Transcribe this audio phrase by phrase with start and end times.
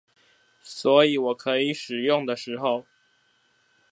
[0.63, 2.87] 所以我可以使用的時候